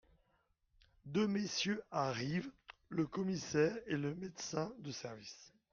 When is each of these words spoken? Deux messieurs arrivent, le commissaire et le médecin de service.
Deux 1.05 1.27
messieurs 1.27 1.83
arrivent, 1.91 2.49
le 2.89 3.05
commissaire 3.05 3.77
et 3.85 3.97
le 3.97 4.15
médecin 4.15 4.73
de 4.79 4.89
service. 4.91 5.53